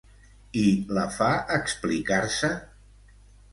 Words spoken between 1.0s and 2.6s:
fa explicar-se?